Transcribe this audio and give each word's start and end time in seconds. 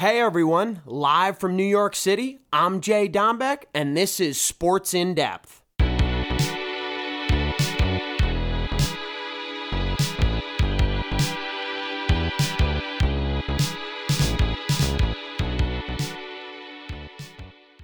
Hey 0.00 0.20
everyone, 0.20 0.80
live 0.86 1.40
from 1.40 1.56
New 1.56 1.64
York 1.64 1.96
City, 1.96 2.38
I'm 2.52 2.80
Jay 2.80 3.08
Dombeck, 3.08 3.64
and 3.74 3.96
this 3.96 4.20
is 4.20 4.40
Sports 4.40 4.94
in 4.94 5.12
Depth. 5.12 5.60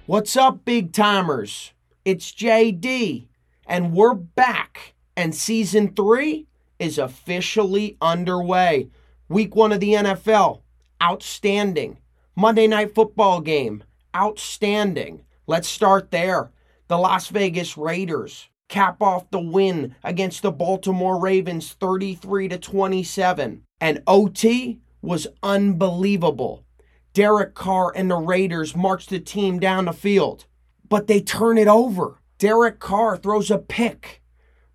What's 0.05 0.37
up, 0.37 0.63
big 0.63 0.93
timers? 0.93 1.73
It's 2.05 2.31
JD, 2.31 3.27
and 3.67 3.91
we're 3.91 4.13
back, 4.13 4.93
and 5.17 5.35
season 5.35 5.93
three 5.93 6.47
is 6.79 6.97
officially 6.97 7.97
underway. 7.99 8.87
Week 9.27 9.53
one 9.53 9.73
of 9.73 9.81
the 9.81 9.95
NFL, 9.95 10.61
outstanding. 11.03 11.97
Monday 12.37 12.67
night 12.67 12.93
football 12.93 13.39
game, 13.39 13.81
outstanding. 14.13 15.23
Let's 15.47 15.69
start 15.69 16.11
there. 16.11 16.51
The 16.89 16.97
Las 16.97 17.29
Vegas 17.29 17.77
Raiders 17.77 18.49
cap 18.67 19.01
off 19.01 19.31
the 19.31 19.39
win 19.39 19.95
against 20.03 20.41
the 20.41 20.51
Baltimore 20.51 21.17
Ravens 21.17 21.71
33 21.79 22.49
to 22.49 22.57
27. 22.57 23.63
And 23.79 24.03
OT 24.05 24.81
was 25.01 25.27
unbelievable. 25.43 26.65
Derek 27.13 27.53
Carr 27.53 27.93
and 27.95 28.11
the 28.11 28.17
Raiders 28.17 28.75
march 28.75 29.07
the 29.07 29.21
team 29.21 29.57
down 29.57 29.85
the 29.85 29.93
field, 29.93 30.43
but 30.89 31.07
they 31.07 31.21
turn 31.21 31.57
it 31.57 31.69
over. 31.69 32.19
Derek 32.37 32.79
Carr 32.79 33.15
throws 33.15 33.49
a 33.49 33.57
pick. 33.57 34.21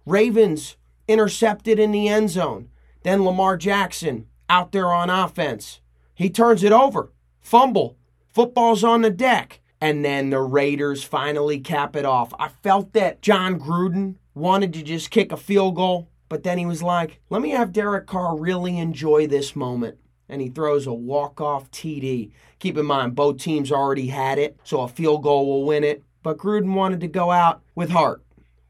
Ravens 0.07 0.79
intercepted 1.07 1.79
in 1.79 1.93
the 1.93 2.09
end 2.09 2.31
zone. 2.31 2.71
Then 3.03 3.23
Lamar 3.23 3.59
Jackson 3.59 4.29
out 4.49 4.73
there 4.73 4.91
on 4.91 5.11
offense. 5.11 5.81
He 6.15 6.31
turns 6.31 6.65
it 6.65 6.73
over 6.73 7.13
fumble, 7.41 7.97
football's 8.29 8.85
on 8.85 9.03
the 9.03 9.11
deck. 9.11 9.61
And 9.81 10.05
then 10.05 10.29
the 10.29 10.41
Raiders 10.41 11.05
finally 11.05 11.59
cap 11.59 11.97
it 11.97 12.05
off. 12.05 12.35
I 12.39 12.49
felt 12.49 12.93
that 12.93 13.23
Jon 13.23 13.59
Gruden 13.59 14.17
wanted 14.35 14.75
to 14.75 14.83
just 14.83 15.11
kick 15.11 15.33
a 15.33 15.39
field 15.39 15.77
goal, 15.77 16.11
but 16.29 16.43
then 16.43 16.59
he 16.59 16.67
was 16.67 16.83
like, 16.83 17.21
let 17.31 17.41
me 17.41 17.51
have 17.51 17.73
Derek 17.73 18.07
Carr 18.07 18.37
really 18.37 18.77
enjoy 18.77 19.27
this 19.27 19.57
moment. 19.57 19.97
And 20.29 20.43
he 20.43 20.49
throws 20.49 20.87
a 20.87 20.93
walk-off 20.93 21.71
TD. 21.71 22.31
Keep 22.59 22.77
in 22.77 22.85
mind, 22.85 23.15
both 23.15 23.39
teams 23.39 23.73
already 23.73 24.09
had 24.09 24.39
it, 24.39 24.59
so 24.65 24.83
a 24.83 24.89
field 24.89 25.23
goal 25.23 25.47
will 25.47 25.65
win 25.65 25.83
it. 25.83 26.05
But 26.23 26.37
Gruden 26.37 26.75
wanted 26.75 27.01
to 27.01 27.09
go 27.09 27.31
out 27.31 27.63
with 27.75 27.89
heart, 27.91 28.23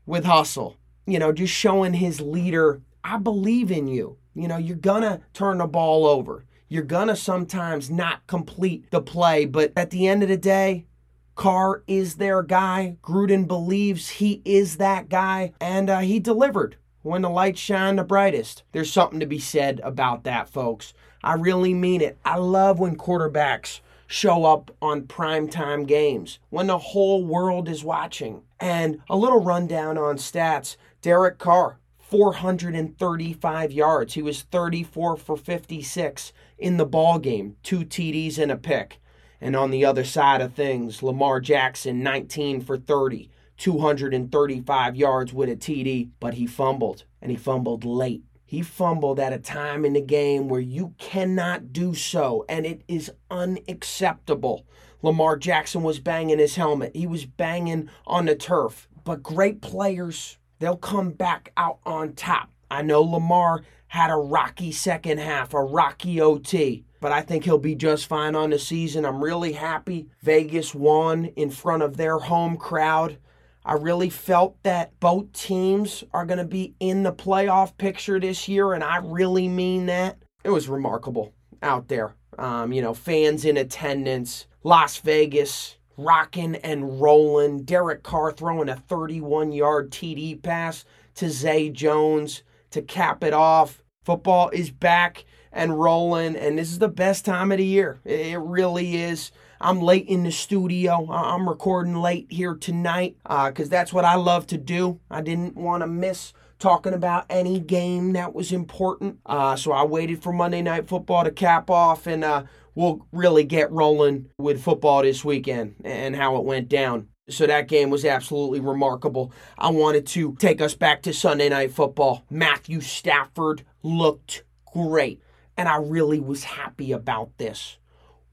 with 0.06 0.24
hustle. 0.24 0.76
You 1.06 1.18
know, 1.18 1.32
just 1.32 1.52
showing 1.52 1.94
his 1.94 2.20
leader, 2.20 2.82
I 3.02 3.18
believe 3.18 3.72
in 3.72 3.88
you. 3.88 4.16
You 4.34 4.46
know, 4.46 4.58
you're 4.58 4.76
going 4.76 5.02
to 5.02 5.20
turn 5.34 5.58
the 5.58 5.66
ball 5.66 6.06
over. 6.06 6.44
You're 6.72 6.84
to 6.84 7.16
sometimes 7.16 7.90
not 7.90 8.24
complete 8.28 8.92
the 8.92 9.02
play, 9.02 9.44
but 9.44 9.72
at 9.76 9.90
the 9.90 10.06
end 10.06 10.22
of 10.22 10.28
the 10.28 10.36
day, 10.36 10.86
Carr 11.34 11.82
is 11.88 12.14
their 12.14 12.44
guy. 12.44 12.96
Gruden 13.02 13.48
believes 13.48 14.08
he 14.08 14.40
is 14.44 14.76
that 14.76 15.08
guy, 15.08 15.52
and 15.60 15.90
uh, 15.90 15.98
he 15.98 16.20
delivered 16.20 16.76
when 17.02 17.22
the 17.22 17.28
lights 17.28 17.58
shine 17.58 17.96
the 17.96 18.04
brightest. 18.04 18.62
There's 18.70 18.92
something 18.92 19.18
to 19.18 19.26
be 19.26 19.40
said 19.40 19.80
about 19.82 20.22
that, 20.22 20.48
folks. 20.48 20.94
I 21.24 21.34
really 21.34 21.74
mean 21.74 22.00
it. 22.00 22.18
I 22.24 22.36
love 22.36 22.78
when 22.78 22.96
quarterbacks 22.96 23.80
show 24.06 24.44
up 24.44 24.70
on 24.80 25.08
primetime 25.08 25.88
games 25.88 26.38
when 26.50 26.68
the 26.68 26.78
whole 26.78 27.24
world 27.24 27.68
is 27.68 27.82
watching. 27.82 28.42
And 28.60 29.00
a 29.10 29.16
little 29.16 29.42
rundown 29.42 29.98
on 29.98 30.18
stats 30.18 30.76
Derek 31.02 31.38
Carr, 31.38 31.80
435 31.98 33.72
yards. 33.72 34.14
He 34.14 34.22
was 34.22 34.42
34 34.42 35.16
for 35.16 35.36
56 35.36 36.32
in 36.60 36.76
the 36.76 36.86
ball 36.86 37.18
game, 37.18 37.56
two 37.62 37.80
TDs 37.80 38.38
and 38.38 38.52
a 38.52 38.56
pick. 38.56 39.00
And 39.40 39.56
on 39.56 39.70
the 39.70 39.84
other 39.84 40.04
side 40.04 40.40
of 40.40 40.52
things, 40.52 41.02
Lamar 41.02 41.40
Jackson 41.40 42.02
19 42.02 42.60
for 42.60 42.76
30, 42.76 43.30
235 43.56 44.96
yards 44.96 45.32
with 45.32 45.48
a 45.48 45.56
TD, 45.56 46.10
but 46.20 46.34
he 46.34 46.46
fumbled 46.46 47.04
and 47.22 47.30
he 47.30 47.36
fumbled 47.36 47.84
late. 47.84 48.22
He 48.44 48.62
fumbled 48.62 49.20
at 49.20 49.32
a 49.32 49.38
time 49.38 49.84
in 49.84 49.92
the 49.92 50.00
game 50.00 50.48
where 50.48 50.60
you 50.60 50.94
cannot 50.98 51.72
do 51.72 51.94
so, 51.94 52.44
and 52.48 52.66
it 52.66 52.82
is 52.88 53.12
unacceptable. 53.30 54.66
Lamar 55.02 55.36
Jackson 55.36 55.82
was 55.82 56.00
banging 56.00 56.38
his 56.38 56.56
helmet, 56.56 56.94
he 56.94 57.06
was 57.06 57.24
banging 57.24 57.88
on 58.06 58.26
the 58.26 58.34
turf. 58.34 58.88
But 59.04 59.22
great 59.22 59.62
players, 59.62 60.36
they'll 60.58 60.76
come 60.76 61.12
back 61.12 61.52
out 61.56 61.78
on 61.86 62.14
top. 62.14 62.50
I 62.70 62.82
know 62.82 63.02
Lamar 63.02 63.62
had 63.90 64.08
a 64.08 64.14
rocky 64.14 64.70
second 64.70 65.18
half, 65.18 65.52
a 65.52 65.60
rocky 65.60 66.20
OT, 66.20 66.84
but 67.00 67.10
I 67.10 67.22
think 67.22 67.42
he'll 67.42 67.58
be 67.58 67.74
just 67.74 68.06
fine 68.06 68.36
on 68.36 68.50
the 68.50 68.58
season. 68.58 69.04
I'm 69.04 69.22
really 69.22 69.52
happy 69.52 70.06
Vegas 70.22 70.72
won 70.72 71.24
in 71.34 71.50
front 71.50 71.82
of 71.82 71.96
their 71.96 72.20
home 72.20 72.56
crowd. 72.56 73.18
I 73.64 73.72
really 73.72 74.08
felt 74.08 74.62
that 74.62 74.98
both 75.00 75.32
teams 75.32 76.04
are 76.14 76.24
going 76.24 76.38
to 76.38 76.44
be 76.44 76.72
in 76.78 77.02
the 77.02 77.12
playoff 77.12 77.76
picture 77.78 78.20
this 78.20 78.46
year, 78.46 78.74
and 78.74 78.84
I 78.84 78.98
really 78.98 79.48
mean 79.48 79.86
that. 79.86 80.18
It 80.44 80.50
was 80.50 80.68
remarkable 80.68 81.34
out 81.60 81.88
there. 81.88 82.14
Um, 82.38 82.72
you 82.72 82.82
know, 82.82 82.94
fans 82.94 83.44
in 83.44 83.56
attendance, 83.56 84.46
Las 84.62 84.98
Vegas 84.98 85.78
rocking 85.96 86.54
and 86.54 87.00
rolling, 87.00 87.64
Derek 87.64 88.04
Carr 88.04 88.30
throwing 88.30 88.68
a 88.68 88.76
31 88.76 89.50
yard 89.50 89.90
TD 89.90 90.40
pass 90.40 90.84
to 91.16 91.28
Zay 91.28 91.70
Jones 91.70 92.44
to 92.70 92.82
cap 92.82 93.24
it 93.24 93.32
off. 93.32 93.82
Football 94.04 94.50
is 94.50 94.70
back 94.70 95.24
and 95.52 95.78
rolling, 95.78 96.36
and 96.36 96.58
this 96.58 96.70
is 96.70 96.78
the 96.78 96.88
best 96.88 97.24
time 97.24 97.52
of 97.52 97.58
the 97.58 97.64
year. 97.64 98.00
It 98.04 98.38
really 98.38 98.96
is. 98.96 99.32
I'm 99.60 99.80
late 99.80 100.06
in 100.06 100.22
the 100.22 100.32
studio. 100.32 101.10
I'm 101.10 101.48
recording 101.48 101.96
late 101.96 102.28
here 102.30 102.54
tonight 102.54 103.16
because 103.22 103.68
uh, 103.68 103.70
that's 103.70 103.92
what 103.92 104.04
I 104.04 104.14
love 104.14 104.46
to 104.48 104.58
do. 104.58 105.00
I 105.10 105.20
didn't 105.20 105.56
want 105.56 105.82
to 105.82 105.86
miss 105.86 106.32
talking 106.58 106.94
about 106.94 107.26
any 107.28 107.58
game 107.58 108.12
that 108.12 108.34
was 108.34 108.52
important. 108.52 109.18
Uh, 109.26 109.56
so 109.56 109.72
I 109.72 109.82
waited 109.84 110.22
for 110.22 110.32
Monday 110.32 110.62
Night 110.62 110.88
Football 110.88 111.24
to 111.24 111.30
cap 111.30 111.68
off, 111.68 112.06
and 112.06 112.22
uh, 112.24 112.44
we'll 112.74 113.06
really 113.12 113.44
get 113.44 113.72
rolling 113.72 114.30
with 114.38 114.62
football 114.62 115.02
this 115.02 115.24
weekend 115.24 115.74
and 115.84 116.14
how 116.14 116.36
it 116.36 116.44
went 116.44 116.68
down. 116.68 117.08
So 117.30 117.46
that 117.46 117.68
game 117.68 117.90
was 117.90 118.04
absolutely 118.04 118.60
remarkable. 118.60 119.32
I 119.58 119.70
wanted 119.70 120.06
to 120.08 120.34
take 120.36 120.60
us 120.60 120.74
back 120.74 121.02
to 121.02 121.12
Sunday 121.12 121.48
Night 121.48 121.72
Football. 121.72 122.24
Matthew 122.30 122.80
Stafford 122.80 123.64
looked 123.82 124.44
great, 124.72 125.22
and 125.56 125.68
I 125.68 125.76
really 125.76 126.20
was 126.20 126.44
happy 126.44 126.92
about 126.92 127.36
this. 127.38 127.78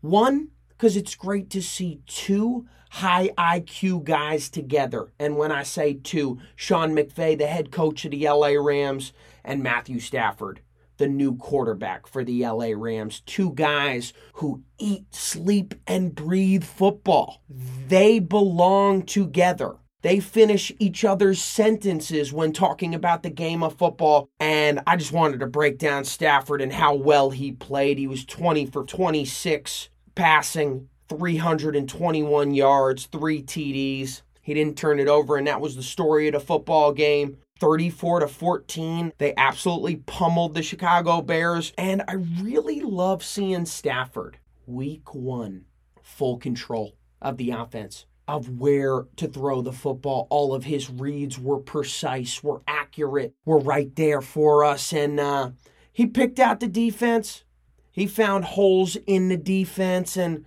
One, 0.01 0.49
because 0.69 0.95
it's 0.95 1.15
great 1.15 1.49
to 1.51 1.61
see 1.61 2.01
two 2.07 2.67
high 2.89 3.29
IQ 3.37 4.03
guys 4.03 4.49
together. 4.49 5.11
And 5.19 5.37
when 5.37 5.51
I 5.51 5.63
say 5.63 5.93
two, 5.93 6.39
Sean 6.55 6.95
McVay, 6.95 7.37
the 7.37 7.47
head 7.47 7.71
coach 7.71 8.05
of 8.05 8.11
the 8.11 8.27
LA 8.27 8.53
Rams, 8.59 9.13
and 9.43 9.63
Matthew 9.63 9.99
Stafford 9.99 10.61
the 10.97 11.07
new 11.07 11.35
quarterback 11.35 12.07
for 12.07 12.23
the 12.23 12.45
LA 12.45 12.69
Rams. 12.75 13.21
Two 13.21 13.53
guys 13.53 14.13
who 14.33 14.63
eat, 14.77 15.13
sleep, 15.13 15.75
and 15.85 16.13
breathe 16.13 16.63
football. 16.63 17.41
They 17.87 18.19
belong 18.19 19.03
together. 19.03 19.75
They 20.03 20.19
finish 20.19 20.71
each 20.79 21.03
other's 21.03 21.41
sentences 21.41 22.31
when 22.31 22.53
talking 22.53 22.93
about 22.93 23.23
the 23.23 23.29
game 23.29 23.63
of 23.63 23.77
football. 23.77 24.29
And 24.39 24.81
I 24.85 24.95
just 24.95 25.11
wanted 25.11 25.39
to 25.39 25.47
break 25.47 25.79
down 25.79 26.05
Stafford 26.05 26.61
and 26.61 26.71
how 26.71 26.93
well 26.93 27.31
he 27.31 27.51
played. 27.51 27.97
He 27.97 28.07
was 28.07 28.23
20 28.23 28.67
for 28.67 28.83
26 28.83 29.89
passing, 30.13 30.89
321 31.09 32.53
yards, 32.53 33.07
three 33.07 33.41
TDs. 33.41 34.21
He 34.41 34.53
didn't 34.53 34.77
turn 34.77 34.99
it 34.99 35.09
over, 35.09 35.35
and 35.35 35.47
that 35.47 35.59
was 35.59 35.75
the 35.75 35.83
story 35.83 36.27
of 36.27 36.33
the 36.33 36.39
football 36.39 36.93
game. 36.93 37.37
34 37.59 38.21
to 38.21 38.27
14. 38.27 39.13
They 39.17 39.33
absolutely 39.35 39.97
pummeled 39.97 40.53
the 40.53 40.63
Chicago 40.63 41.21
Bears. 41.21 41.73
And 41.77 42.03
I 42.07 42.13
really 42.13 42.81
love 42.81 43.23
seeing 43.23 43.65
Stafford 43.65 44.37
week 44.65 45.13
one, 45.13 45.65
full 46.01 46.37
control 46.37 46.95
of 47.21 47.37
the 47.37 47.51
offense, 47.51 48.05
of 48.27 48.59
where 48.59 49.05
to 49.15 49.27
throw 49.27 49.61
the 49.61 49.71
football. 49.71 50.27
All 50.29 50.53
of 50.53 50.65
his 50.65 50.89
reads 50.89 51.39
were 51.39 51.59
precise, 51.59 52.43
were 52.43 52.61
accurate, 52.67 53.33
were 53.45 53.59
right 53.59 53.95
there 53.95 54.21
for 54.21 54.63
us. 54.63 54.93
And 54.93 55.19
uh, 55.19 55.51
he 55.91 56.05
picked 56.05 56.39
out 56.39 56.59
the 56.59 56.67
defense. 56.67 57.43
He 57.91 58.05
found 58.05 58.45
holes 58.45 58.97
in 59.07 59.29
the 59.29 59.37
defense. 59.37 60.17
And 60.17 60.45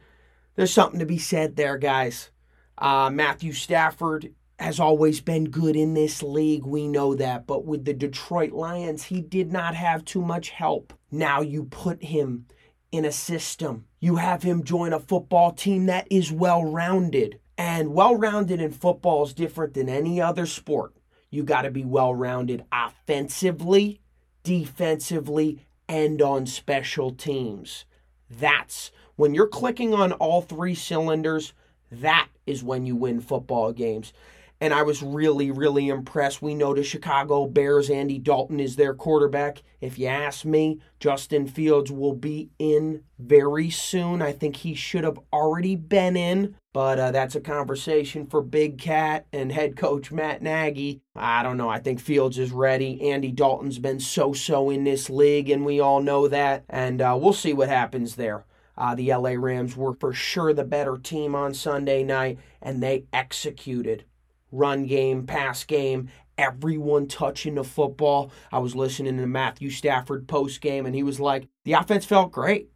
there's 0.55 0.73
something 0.73 1.00
to 1.00 1.06
be 1.06 1.19
said 1.19 1.56
there, 1.56 1.79
guys. 1.79 2.31
Uh, 2.79 3.11
Matthew 3.11 3.52
Stafford 3.52 4.32
has 4.60 4.78
always 4.78 5.22
been 5.22 5.44
good 5.44 5.74
in 5.74 5.94
this 5.94 6.22
league. 6.22 6.66
We 6.66 6.86
know 6.86 7.14
that. 7.14 7.46
But 7.46 7.64
with 7.64 7.86
the 7.86 7.94
Detroit 7.94 8.52
Lions, 8.52 9.04
he 9.04 9.22
did 9.22 9.50
not 9.50 9.74
have 9.74 10.04
too 10.04 10.20
much 10.20 10.50
help. 10.50 10.92
Now 11.10 11.40
you 11.40 11.64
put 11.64 12.04
him 12.04 12.46
in 12.92 13.06
a 13.06 13.12
system. 13.12 13.86
You 14.00 14.16
have 14.16 14.42
him 14.42 14.62
join 14.62 14.92
a 14.92 15.00
football 15.00 15.52
team 15.52 15.86
that 15.86 16.06
is 16.10 16.30
well 16.30 16.62
rounded. 16.62 17.40
And 17.56 17.94
well 17.94 18.14
rounded 18.14 18.60
in 18.60 18.70
football 18.70 19.24
is 19.24 19.32
different 19.32 19.74
than 19.74 19.88
any 19.88 20.20
other 20.20 20.44
sport. 20.44 20.94
You 21.30 21.42
got 21.42 21.62
to 21.62 21.70
be 21.70 21.84
well 21.84 22.14
rounded 22.14 22.64
offensively, 22.70 24.00
defensively, 24.42 25.66
and 25.88 26.20
on 26.20 26.46
special 26.46 27.12
teams. 27.12 27.86
That's 28.28 28.90
When 29.16 29.34
you're 29.34 29.46
clicking 29.46 29.94
on 29.94 30.12
all 30.12 30.42
three 30.42 30.74
cylinders, 30.74 31.52
that 31.90 32.28
is 32.46 32.62
when 32.62 32.86
you 32.86 32.94
win 32.94 33.20
football 33.20 33.72
games 33.72 34.12
and 34.60 34.74
I 34.74 34.82
was 34.82 35.02
really, 35.02 35.50
really 35.50 35.88
impressed. 35.88 36.42
We 36.42 36.54
know 36.54 36.74
the 36.74 36.82
Chicago 36.82 37.46
Bears, 37.46 37.88
Andy 37.88 38.18
Dalton 38.18 38.60
is 38.60 38.76
their 38.76 38.92
quarterback. 38.92 39.62
If 39.80 39.98
you 39.98 40.06
ask 40.06 40.44
me, 40.44 40.80
Justin 40.98 41.46
Fields 41.46 41.90
will 41.90 42.12
be 42.12 42.50
in 42.58 43.02
very 43.18 43.70
soon. 43.70 44.20
I 44.20 44.32
think 44.32 44.56
he 44.56 44.74
should 44.74 45.04
have 45.04 45.18
already 45.32 45.76
been 45.76 46.14
in, 46.14 46.56
but 46.74 46.98
uh, 46.98 47.10
that's 47.10 47.34
a 47.34 47.40
conversation 47.40 48.26
for 48.26 48.42
Big 48.42 48.78
Cat 48.78 49.26
and 49.32 49.50
head 49.50 49.76
coach 49.76 50.12
Matt 50.12 50.42
Nagy. 50.42 51.00
I 51.16 51.42
don't 51.42 51.56
know. 51.56 51.70
I 51.70 51.78
think 51.78 51.98
Fields 51.98 52.38
is 52.38 52.52
ready. 52.52 53.10
Andy 53.10 53.32
Dalton's 53.32 53.78
been 53.78 54.00
so 54.00 54.34
so 54.34 54.68
in 54.68 54.84
this 54.84 55.08
league, 55.08 55.48
and 55.48 55.64
we 55.64 55.80
all 55.80 56.02
know 56.02 56.28
that. 56.28 56.64
And 56.68 57.00
uh, 57.00 57.16
we'll 57.18 57.32
see 57.32 57.54
what 57.54 57.70
happens 57.70 58.16
there. 58.16 58.44
Uh, 58.76 58.94
the 58.94 59.12
LA 59.14 59.34
Rams 59.36 59.76
were 59.76 59.92
for 59.94 60.12
sure 60.12 60.52
the 60.52 60.64
better 60.64 60.96
team 60.96 61.34
on 61.34 61.52
Sunday 61.54 62.02
night, 62.02 62.38
and 62.62 62.82
they 62.82 63.04
executed 63.12 64.04
run 64.50 64.87
game, 64.87 65.26
pass 65.26 65.64
game, 65.64 66.08
everyone 66.38 67.06
touching 67.06 67.56
the 67.56 67.64
football. 67.64 68.32
I 68.50 68.58
was 68.58 68.75
listening 68.75 69.19
to 69.19 69.26
Matthew 69.26 69.70
Stafford 69.70 70.26
post 70.26 70.61
game, 70.61 70.87
and 70.87 70.94
he 70.94 71.02
was 71.02 71.20
like, 71.20 71.49
the 71.64 71.75
offense 71.75 72.05
felt 72.05 72.32
great. 72.32 72.70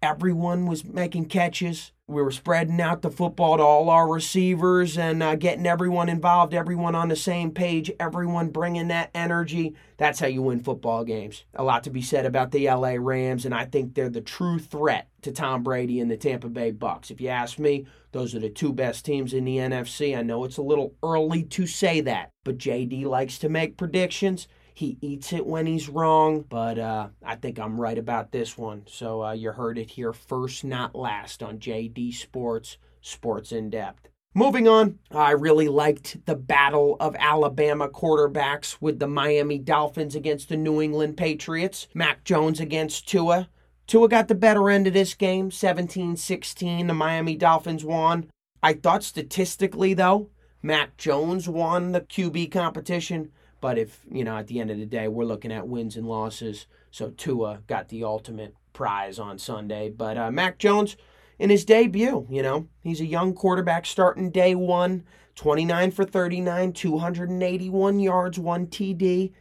Everyone 0.00 0.66
was 0.66 0.84
making 0.84 1.26
catches. 1.26 1.92
We 2.10 2.22
were 2.22 2.30
spreading 2.30 2.80
out 2.80 3.02
the 3.02 3.10
football 3.10 3.58
to 3.58 3.62
all 3.62 3.90
our 3.90 4.08
receivers 4.08 4.96
and 4.96 5.22
uh, 5.22 5.34
getting 5.34 5.66
everyone 5.66 6.08
involved, 6.08 6.54
everyone 6.54 6.94
on 6.94 7.08
the 7.08 7.16
same 7.16 7.50
page, 7.50 7.92
everyone 8.00 8.48
bringing 8.48 8.88
that 8.88 9.10
energy. 9.14 9.74
That's 9.98 10.18
how 10.18 10.26
you 10.26 10.40
win 10.40 10.60
football 10.60 11.04
games. 11.04 11.44
A 11.54 11.62
lot 11.62 11.84
to 11.84 11.90
be 11.90 12.00
said 12.00 12.24
about 12.24 12.50
the 12.50 12.66
LA 12.66 12.94
Rams, 12.98 13.44
and 13.44 13.54
I 13.54 13.66
think 13.66 13.92
they're 13.92 14.08
the 14.08 14.22
true 14.22 14.58
threat 14.58 15.08
to 15.20 15.32
Tom 15.32 15.62
Brady 15.62 16.00
and 16.00 16.10
the 16.10 16.16
Tampa 16.16 16.48
Bay 16.48 16.70
Bucks. 16.70 17.10
If 17.10 17.20
you 17.20 17.28
ask 17.28 17.58
me, 17.58 17.86
those 18.12 18.34
are 18.34 18.40
the 18.40 18.48
two 18.48 18.72
best 18.72 19.04
teams 19.04 19.34
in 19.34 19.44
the 19.44 19.58
NFC. 19.58 20.16
I 20.16 20.22
know 20.22 20.44
it's 20.44 20.56
a 20.56 20.62
little 20.62 20.94
early 21.02 21.42
to 21.42 21.66
say 21.66 22.00
that, 22.00 22.30
but 22.42 22.56
JD 22.56 23.04
likes 23.04 23.38
to 23.40 23.50
make 23.50 23.76
predictions. 23.76 24.48
He 24.78 24.96
eats 25.00 25.32
it 25.32 25.44
when 25.44 25.66
he's 25.66 25.88
wrong, 25.88 26.44
but 26.48 26.78
uh, 26.78 27.08
I 27.24 27.34
think 27.34 27.58
I'm 27.58 27.80
right 27.80 27.98
about 27.98 28.30
this 28.30 28.56
one. 28.56 28.84
So 28.86 29.24
uh, 29.24 29.32
you 29.32 29.50
heard 29.50 29.76
it 29.76 29.90
here 29.90 30.12
first, 30.12 30.62
not 30.62 30.94
last 30.94 31.42
on 31.42 31.58
JD 31.58 32.14
Sports, 32.14 32.78
Sports 33.00 33.50
in 33.50 33.70
Depth. 33.70 34.08
Moving 34.34 34.68
on, 34.68 35.00
I 35.10 35.32
really 35.32 35.66
liked 35.66 36.24
the 36.26 36.36
battle 36.36 36.96
of 37.00 37.16
Alabama 37.18 37.88
quarterbacks 37.88 38.76
with 38.80 39.00
the 39.00 39.08
Miami 39.08 39.58
Dolphins 39.58 40.14
against 40.14 40.48
the 40.48 40.56
New 40.56 40.80
England 40.80 41.16
Patriots. 41.16 41.88
Mac 41.92 42.22
Jones 42.22 42.60
against 42.60 43.08
Tua. 43.08 43.48
Tua 43.88 44.08
got 44.08 44.28
the 44.28 44.36
better 44.36 44.70
end 44.70 44.86
of 44.86 44.92
this 44.92 45.14
game, 45.14 45.50
17 45.50 46.14
16. 46.14 46.86
The 46.86 46.94
Miami 46.94 47.34
Dolphins 47.34 47.84
won. 47.84 48.30
I 48.62 48.74
thought 48.74 49.02
statistically, 49.02 49.94
though, 49.94 50.30
Mac 50.62 50.96
Jones 50.96 51.48
won 51.48 51.90
the 51.90 52.02
QB 52.02 52.52
competition. 52.52 53.32
But 53.60 53.78
if, 53.78 54.00
you 54.10 54.24
know, 54.24 54.36
at 54.36 54.46
the 54.46 54.60
end 54.60 54.70
of 54.70 54.78
the 54.78 54.86
day, 54.86 55.08
we're 55.08 55.24
looking 55.24 55.52
at 55.52 55.66
wins 55.66 55.96
and 55.96 56.06
losses. 56.06 56.66
So 56.90 57.10
Tua 57.10 57.60
got 57.66 57.88
the 57.88 58.04
ultimate 58.04 58.54
prize 58.72 59.18
on 59.18 59.38
Sunday. 59.38 59.88
But 59.88 60.16
uh, 60.16 60.30
Mac 60.30 60.58
Jones, 60.58 60.96
in 61.38 61.50
his 61.50 61.64
debut, 61.64 62.26
you 62.30 62.42
know, 62.42 62.68
he's 62.82 63.00
a 63.00 63.06
young 63.06 63.34
quarterback 63.34 63.86
starting 63.86 64.30
day 64.30 64.54
one, 64.54 65.04
29 65.34 65.90
for 65.90 66.04
39, 66.04 66.72
281 66.72 68.00
yards, 68.00 68.38
one 68.38 68.66
TD. 68.66 69.32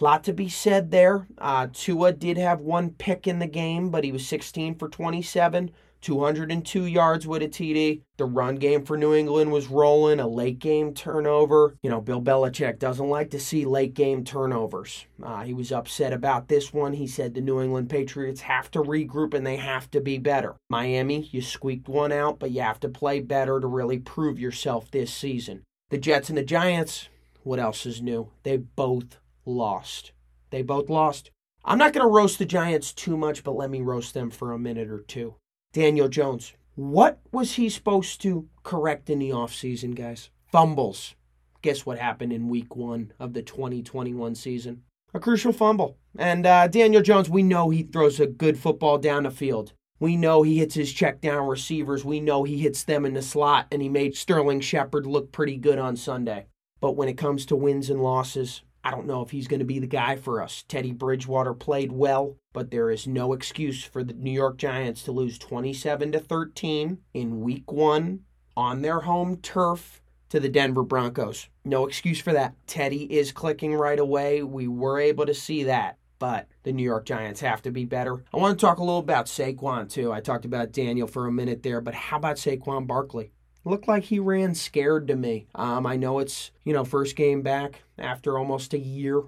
A 0.00 0.04
lot 0.04 0.24
to 0.24 0.32
be 0.32 0.48
said 0.48 0.90
there. 0.90 1.26
Uh, 1.36 1.68
Tua 1.72 2.12
did 2.12 2.38
have 2.38 2.60
one 2.60 2.90
pick 2.90 3.26
in 3.26 3.38
the 3.38 3.46
game, 3.46 3.90
but 3.90 4.04
he 4.04 4.12
was 4.12 4.26
16 4.26 4.76
for 4.76 4.88
27, 4.88 5.70
202 6.00 6.84
yards 6.86 7.26
with 7.26 7.42
a 7.42 7.48
TD. 7.48 8.02
The 8.16 8.24
run 8.24 8.56
game 8.56 8.84
for 8.84 8.96
New 8.96 9.14
England 9.14 9.52
was 9.52 9.68
rolling, 9.68 10.20
a 10.20 10.26
late 10.26 10.58
game 10.58 10.94
turnover. 10.94 11.76
You 11.82 11.90
know, 11.90 12.00
Bill 12.00 12.22
Belichick 12.22 12.78
doesn't 12.78 13.08
like 13.08 13.30
to 13.30 13.40
see 13.40 13.64
late 13.64 13.94
game 13.94 14.24
turnovers. 14.24 15.06
Uh, 15.22 15.42
he 15.42 15.54
was 15.54 15.72
upset 15.72 16.12
about 16.12 16.48
this 16.48 16.72
one. 16.72 16.92
He 16.92 17.06
said 17.06 17.34
the 17.34 17.40
New 17.40 17.60
England 17.60 17.90
Patriots 17.90 18.42
have 18.42 18.70
to 18.72 18.80
regroup 18.80 19.34
and 19.34 19.46
they 19.46 19.56
have 19.56 19.90
to 19.90 20.00
be 20.00 20.18
better. 20.18 20.56
Miami, 20.68 21.28
you 21.32 21.42
squeaked 21.42 21.88
one 21.88 22.12
out, 22.12 22.38
but 22.38 22.50
you 22.50 22.60
have 22.62 22.80
to 22.80 22.88
play 22.88 23.20
better 23.20 23.60
to 23.60 23.66
really 23.66 23.98
prove 23.98 24.38
yourself 24.38 24.90
this 24.90 25.12
season. 25.12 25.62
The 25.90 25.98
Jets 25.98 26.28
and 26.28 26.38
the 26.38 26.44
Giants, 26.44 27.08
what 27.42 27.58
else 27.58 27.86
is 27.86 28.00
new? 28.00 28.30
They 28.42 28.56
both 28.56 29.18
lost. 29.44 30.12
They 30.50 30.62
both 30.62 30.88
lost. 30.88 31.30
I'm 31.64 31.78
not 31.78 31.92
going 31.92 32.06
to 32.06 32.12
roast 32.12 32.38
the 32.38 32.46
Giants 32.46 32.92
too 32.92 33.16
much, 33.16 33.44
but 33.44 33.56
let 33.56 33.70
me 33.70 33.80
roast 33.80 34.14
them 34.14 34.30
for 34.30 34.52
a 34.52 34.58
minute 34.58 34.88
or 34.88 35.00
two. 35.00 35.34
Daniel 35.72 36.08
Jones. 36.08 36.52
What 36.74 37.20
was 37.30 37.54
he 37.54 37.68
supposed 37.68 38.20
to 38.22 38.48
correct 38.62 39.08
in 39.08 39.20
the 39.20 39.30
offseason, 39.30 39.94
guys? 39.94 40.30
Fumbles. 40.50 41.14
Guess 41.62 41.86
what 41.86 41.98
happened 41.98 42.32
in 42.32 42.48
week 42.48 42.74
one 42.74 43.12
of 43.20 43.34
the 43.34 43.42
2021 43.42 44.34
season? 44.34 44.82
A 45.12 45.20
crucial 45.20 45.52
fumble. 45.52 45.96
And 46.18 46.46
uh, 46.46 46.66
Daniel 46.68 47.02
Jones, 47.02 47.28
we 47.28 47.42
know 47.42 47.70
he 47.70 47.82
throws 47.82 48.18
a 48.18 48.26
good 48.26 48.58
football 48.58 48.98
down 48.98 49.24
the 49.24 49.30
field. 49.30 49.72
We 50.00 50.16
know 50.16 50.42
he 50.42 50.58
hits 50.58 50.74
his 50.74 50.92
check 50.92 51.20
down 51.20 51.46
receivers. 51.46 52.04
We 52.04 52.20
know 52.20 52.44
he 52.44 52.58
hits 52.58 52.82
them 52.82 53.04
in 53.04 53.14
the 53.14 53.22
slot, 53.22 53.66
and 53.70 53.82
he 53.82 53.88
made 53.88 54.16
Sterling 54.16 54.60
Shepard 54.60 55.06
look 55.06 55.30
pretty 55.30 55.56
good 55.56 55.78
on 55.78 55.96
Sunday. 55.96 56.46
But 56.80 56.96
when 56.96 57.08
it 57.08 57.18
comes 57.18 57.44
to 57.46 57.56
wins 57.56 57.90
and 57.90 58.02
losses, 58.02 58.62
I 58.82 58.90
don't 58.90 59.06
know 59.06 59.22
if 59.22 59.30
he's 59.30 59.48
going 59.48 59.60
to 59.60 59.66
be 59.66 59.78
the 59.78 59.86
guy 59.86 60.16
for 60.16 60.42
us. 60.42 60.64
Teddy 60.66 60.92
Bridgewater 60.92 61.52
played 61.52 61.92
well, 61.92 62.36
but 62.52 62.70
there 62.70 62.90
is 62.90 63.06
no 63.06 63.32
excuse 63.32 63.84
for 63.84 64.02
the 64.02 64.14
New 64.14 64.30
York 64.30 64.56
Giants 64.56 65.02
to 65.04 65.12
lose 65.12 65.38
27 65.38 66.12
to 66.12 66.18
13 66.18 66.98
in 67.12 67.40
week 67.40 67.70
1 67.70 68.20
on 68.56 68.82
their 68.82 69.00
home 69.00 69.36
turf 69.36 70.00
to 70.30 70.40
the 70.40 70.48
Denver 70.48 70.82
Broncos. 70.82 71.48
No 71.64 71.86
excuse 71.86 72.20
for 72.20 72.32
that. 72.32 72.54
Teddy 72.66 73.04
is 73.12 73.32
clicking 73.32 73.74
right 73.74 73.98
away. 73.98 74.42
We 74.42 74.66
were 74.66 74.98
able 74.98 75.26
to 75.26 75.34
see 75.34 75.64
that, 75.64 75.98
but 76.18 76.46
the 76.62 76.72
New 76.72 76.84
York 76.84 77.04
Giants 77.04 77.40
have 77.40 77.60
to 77.62 77.70
be 77.70 77.84
better. 77.84 78.24
I 78.32 78.38
want 78.38 78.58
to 78.58 78.64
talk 78.64 78.78
a 78.78 78.84
little 78.84 79.00
about 79.00 79.26
Saquon 79.26 79.90
too. 79.90 80.12
I 80.12 80.20
talked 80.20 80.44
about 80.44 80.72
Daniel 80.72 81.06
for 81.06 81.26
a 81.26 81.32
minute 81.32 81.62
there, 81.62 81.80
but 81.80 81.94
how 81.94 82.16
about 82.16 82.36
Saquon 82.36 82.86
Barkley? 82.86 83.32
Looked 83.64 83.88
like 83.88 84.04
he 84.04 84.18
ran 84.18 84.54
scared 84.54 85.08
to 85.08 85.16
me. 85.16 85.46
Um, 85.54 85.86
I 85.86 85.96
know 85.96 86.18
it's, 86.18 86.50
you 86.64 86.72
know, 86.72 86.84
first 86.84 87.16
game 87.16 87.42
back 87.42 87.82
after 87.98 88.38
almost 88.38 88.74
a 88.74 88.78
year 88.78 89.22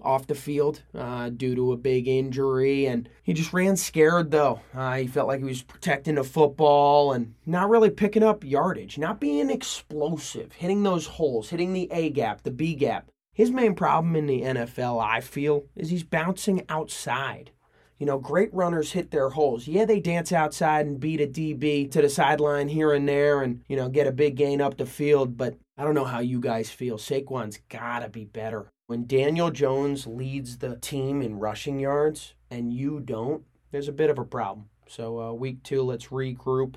off 0.00 0.26
the 0.26 0.34
field 0.34 0.82
uh, 0.94 1.30
due 1.30 1.54
to 1.54 1.72
a 1.72 1.76
big 1.76 2.08
injury. 2.08 2.86
And 2.86 3.08
he 3.22 3.32
just 3.32 3.52
ran 3.52 3.76
scared, 3.76 4.30
though. 4.30 4.60
Uh, 4.74 4.96
he 4.96 5.06
felt 5.06 5.28
like 5.28 5.40
he 5.40 5.44
was 5.44 5.62
protecting 5.62 6.16
the 6.16 6.24
football 6.24 7.12
and 7.12 7.34
not 7.46 7.70
really 7.70 7.90
picking 7.90 8.22
up 8.22 8.44
yardage, 8.44 8.98
not 8.98 9.20
being 9.20 9.50
explosive, 9.50 10.52
hitting 10.52 10.82
those 10.82 11.06
holes, 11.06 11.50
hitting 11.50 11.72
the 11.72 11.88
A 11.92 12.10
gap, 12.10 12.42
the 12.42 12.50
B 12.50 12.74
gap. 12.74 13.08
His 13.34 13.50
main 13.50 13.74
problem 13.74 14.14
in 14.14 14.26
the 14.26 14.42
NFL, 14.42 15.02
I 15.02 15.20
feel, 15.20 15.64
is 15.74 15.88
he's 15.88 16.04
bouncing 16.04 16.64
outside. 16.68 17.50
You 18.02 18.06
know, 18.06 18.18
great 18.18 18.52
runners 18.52 18.90
hit 18.90 19.12
their 19.12 19.28
holes. 19.28 19.68
Yeah, 19.68 19.84
they 19.84 20.00
dance 20.00 20.32
outside 20.32 20.86
and 20.86 20.98
beat 20.98 21.20
a 21.20 21.26
DB 21.28 21.88
to 21.92 22.02
the 22.02 22.08
sideline 22.08 22.66
here 22.66 22.92
and 22.92 23.08
there 23.08 23.42
and, 23.42 23.62
you 23.68 23.76
know, 23.76 23.88
get 23.88 24.08
a 24.08 24.10
big 24.10 24.34
gain 24.34 24.60
up 24.60 24.76
the 24.76 24.86
field, 24.86 25.36
but 25.36 25.54
I 25.78 25.84
don't 25.84 25.94
know 25.94 26.04
how 26.04 26.18
you 26.18 26.40
guys 26.40 26.68
feel. 26.68 26.98
Saquon's 26.98 27.60
got 27.68 28.00
to 28.00 28.08
be 28.08 28.24
better. 28.24 28.66
When 28.88 29.06
Daniel 29.06 29.52
Jones 29.52 30.04
leads 30.04 30.58
the 30.58 30.78
team 30.78 31.22
in 31.22 31.38
rushing 31.38 31.78
yards 31.78 32.34
and 32.50 32.74
you 32.74 32.98
don't, 32.98 33.44
there's 33.70 33.86
a 33.86 33.92
bit 33.92 34.10
of 34.10 34.18
a 34.18 34.24
problem. 34.24 34.66
So, 34.88 35.20
uh, 35.20 35.32
week 35.32 35.62
two, 35.62 35.82
let's 35.82 36.08
regroup 36.08 36.74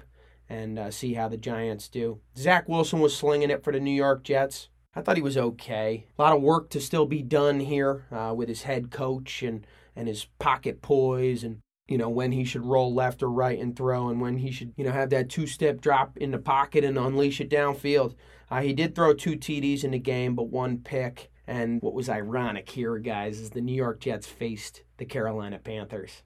and 0.48 0.78
uh, 0.78 0.92
see 0.92 1.16
how 1.16 1.28
the 1.28 1.38
Giants 1.38 1.88
do. 1.88 2.20
Zach 2.38 2.70
Wilson 2.70 3.00
was 3.00 3.18
slinging 3.18 3.50
it 3.50 3.64
for 3.64 3.74
the 3.74 3.80
New 3.80 3.90
York 3.90 4.24
Jets. 4.24 4.70
I 4.94 5.02
thought 5.02 5.18
he 5.18 5.24
was 5.24 5.38
okay. 5.38 6.06
A 6.20 6.22
lot 6.22 6.36
of 6.36 6.44
work 6.44 6.70
to 6.70 6.80
still 6.80 7.08
be 7.08 7.24
done 7.24 7.62
here 7.62 8.06
uh, 8.12 8.32
with 8.38 8.48
his 8.48 8.62
head 8.62 8.92
coach 8.92 9.42
and 9.42 9.66
and 9.96 10.08
his 10.08 10.26
pocket 10.40 10.82
poise 10.82 11.44
and 11.44 11.60
you 11.88 11.98
know 11.98 12.10
when 12.10 12.32
he 12.32 12.44
should 12.44 12.66
roll 12.66 12.94
left 12.94 13.22
or 13.24 13.30
right 13.30 13.60
and 13.60 13.76
throw 13.76 14.10
and 14.10 14.20
when 14.20 14.38
he 14.38 14.52
should 14.52 14.74
you 14.76 14.84
know 14.84 14.92
have 14.92 15.10
that 15.10 15.30
two 15.30 15.48
step 15.48 15.82
drop 15.82 16.18
in 16.18 16.32
the 16.32 16.38
pocket 16.38 16.84
and 16.84 16.98
unleash 16.98 17.40
it 17.40 17.50
downfield. 17.50 18.16
Uh, 18.50 18.62
he 18.62 18.74
did 18.74 18.94
throw 18.96 19.14
two 19.14 19.36
td's 19.36 19.84
in 19.84 19.92
the 19.92 20.00
game 20.00 20.36
but 20.36 20.50
one 20.50 20.78
pick 20.80 21.32
and 21.48 21.82
what 21.82 21.94
was 21.94 22.10
ironic 22.10 22.70
here 22.70 22.98
guys 22.98 23.40
is 23.40 23.52
the 23.52 23.62
new 23.62 23.76
york 23.76 24.00
jets 24.00 24.28
faced 24.28 24.84
the 24.98 25.06
carolina 25.06 25.60
panthers. 25.60 26.24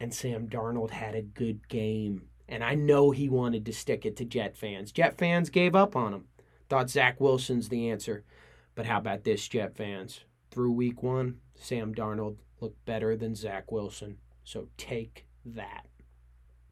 And 0.00 0.12
sam 0.12 0.48
darnold 0.48 0.90
had 0.90 1.14
a 1.14 1.22
good 1.22 1.68
game. 1.68 2.28
And 2.48 2.64
i 2.64 2.74
know 2.74 3.10
he 3.10 3.28
wanted 3.28 3.64
to 3.66 3.72
stick 3.72 4.04
it 4.04 4.16
to 4.16 4.24
jet 4.24 4.56
fans. 4.56 4.92
Jet 4.92 5.16
fans 5.16 5.50
gave 5.50 5.74
up 5.74 5.94
on 5.94 6.12
him. 6.12 6.24
Thought 6.68 6.90
zach 6.90 7.20
wilson's 7.20 7.68
the 7.68 7.90
answer. 7.90 8.24
But 8.74 8.86
how 8.86 8.98
about 8.98 9.24
this 9.24 9.46
jet 9.46 9.76
fans? 9.76 10.20
Through 10.50 10.72
week 10.72 11.02
one 11.02 11.36
sam 11.54 11.94
darnold 11.94 12.36
look 12.62 12.76
better 12.84 13.16
than 13.16 13.34
Zach 13.34 13.72
Wilson. 13.72 14.18
So 14.44 14.68
take 14.76 15.26
that. 15.44 15.86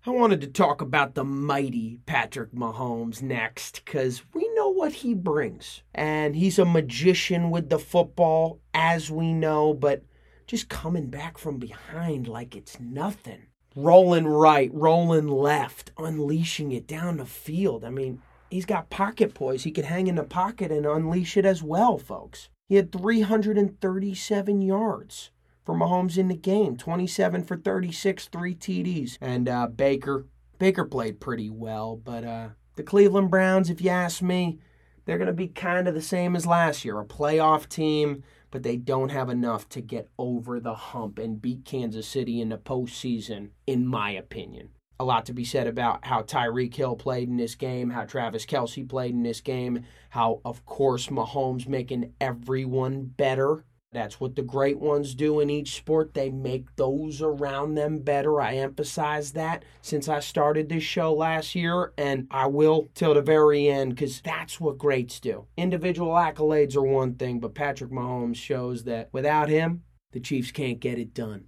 I 0.06 0.11
wanted 0.11 0.40
to 0.40 0.47
talk 0.47 0.80
about 0.80 1.14
the 1.14 1.25
mighty 1.25 1.99
Patrick 2.06 2.52
Mahomes 2.52 3.20
next 3.20 3.85
because 3.85 4.23
we 4.32 4.49
know 4.54 4.70
what 4.70 4.92
he 4.92 5.12
brings. 5.12 5.82
And 5.94 6.35
he's 6.35 6.59
a 6.59 6.64
magician 6.64 7.50
with 7.50 7.68
the 7.68 7.78
football, 7.78 8.61
as 8.73 9.11
we 9.11 9.35
know, 9.35 9.75
but 9.75 10.02
just 10.47 10.70
coming 10.70 11.09
back 11.09 11.37
from 11.37 11.59
behind 11.59 12.28
like 12.28 12.56
it's 12.56 12.80
nothing. 12.80 13.42
rolling 13.76 14.26
right, 14.26 14.70
rolling 14.73 15.28
left, 15.28 15.92
unleashing 15.99 16.73
it 16.73 16.87
down 16.87 17.18
the 17.18 17.25
field. 17.26 17.85
I 17.85 17.90
mean, 17.90 18.20
he's 18.50 18.66
got 18.66 18.90
pocket 18.90 19.35
poise. 19.35 19.64
He 19.64 19.70
could 19.70 19.85
hang 19.85 20.06
in 20.06 20.16
the 20.16 20.25
pocket 20.25 20.73
and 20.73 20.87
unleash 20.87 21.37
it 21.37 21.44
as 21.44 21.62
well, 21.62 21.99
folks. 21.99 22.49
He 22.68 22.76
had 22.76 22.90
337 22.90 24.62
yards 24.62 25.30
for 25.70 25.76
Mahomes 25.76 26.18
in 26.18 26.26
the 26.26 26.34
game 26.34 26.76
27 26.76 27.44
for 27.44 27.56
36, 27.56 28.26
three 28.26 28.56
TDs. 28.56 29.18
And 29.20 29.48
uh, 29.48 29.68
Baker, 29.68 30.26
Baker 30.58 30.84
played 30.84 31.20
pretty 31.20 31.48
well, 31.48 31.94
but 31.94 32.24
uh, 32.24 32.48
the 32.74 32.82
Cleveland 32.82 33.30
Browns, 33.30 33.70
if 33.70 33.80
you 33.80 33.90
ask 33.90 34.20
me, 34.20 34.58
they're 35.04 35.16
going 35.16 35.28
to 35.28 35.32
be 35.32 35.46
kind 35.46 35.86
of 35.86 35.94
the 35.94 36.02
same 36.02 36.34
as 36.34 36.44
last 36.44 36.84
year 36.84 36.98
a 36.98 37.04
playoff 37.04 37.68
team, 37.68 38.24
but 38.50 38.64
they 38.64 38.76
don't 38.76 39.10
have 39.10 39.30
enough 39.30 39.68
to 39.68 39.80
get 39.80 40.08
over 40.18 40.58
the 40.58 40.74
hump 40.74 41.20
and 41.20 41.40
beat 41.40 41.64
Kansas 41.64 42.08
City 42.08 42.40
in 42.40 42.48
the 42.48 42.58
postseason, 42.58 43.50
in 43.64 43.86
my 43.86 44.10
opinion. 44.10 44.70
A 44.98 45.04
lot 45.04 45.24
to 45.26 45.32
be 45.32 45.44
said 45.44 45.68
about 45.68 46.04
how 46.04 46.22
Tyreek 46.22 46.74
Hill 46.74 46.96
played 46.96 47.28
in 47.28 47.36
this 47.36 47.54
game, 47.54 47.90
how 47.90 48.06
Travis 48.06 48.44
Kelce 48.44 48.88
played 48.88 49.14
in 49.14 49.22
this 49.22 49.40
game, 49.40 49.84
how, 50.08 50.40
of 50.44 50.66
course, 50.66 51.06
Mahomes 51.06 51.68
making 51.68 52.12
everyone 52.20 53.04
better 53.04 53.64
that's 53.92 54.20
what 54.20 54.37
the 54.37 54.42
great 54.42 54.78
ones 54.78 55.16
do 55.16 55.40
in 55.40 55.50
each 55.50 55.75
sport. 55.75 56.14
They 56.14 56.30
make 56.30 56.76
those 56.76 57.20
around 57.20 57.75
them 57.75 57.99
better. 57.99 58.40
I 58.40 58.54
emphasize 58.54 59.32
that 59.32 59.64
since 59.82 60.09
I 60.09 60.20
started 60.20 60.68
this 60.68 60.85
show 60.85 61.12
last 61.12 61.56
year, 61.56 61.92
and 61.99 62.28
I 62.30 62.47
will 62.47 62.88
till 62.94 63.14
the 63.14 63.23
very 63.23 63.68
end 63.68 63.97
because 63.97 64.20
that's 64.20 64.61
what 64.61 64.78
greats 64.78 65.18
do. 65.18 65.47
Individual 65.56 66.12
accolades 66.12 66.76
are 66.76 66.82
one 66.82 67.14
thing, 67.14 67.40
but 67.40 67.56
Patrick 67.56 67.90
Mahomes 67.90 68.37
shows 68.37 68.85
that 68.85 69.09
without 69.11 69.49
him, 69.49 69.82
the 70.12 70.20
Chiefs 70.20 70.52
can't 70.52 70.78
get 70.78 70.99
it 70.99 71.12
done. 71.12 71.47